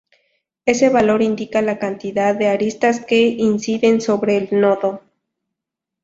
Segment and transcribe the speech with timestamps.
[0.65, 5.03] Ese valor indica la cantidad de aristas que inciden sobre el nodo.